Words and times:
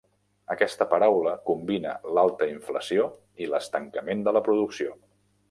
Aquesta 0.53 0.87
paraula 0.93 1.33
combina 1.49 1.91
l'alta 2.19 2.47
inflació 2.55 3.07
i 3.45 3.51
l'estancament 3.53 4.27
de 4.31 4.35
la 4.39 4.45
producció. 4.51 4.99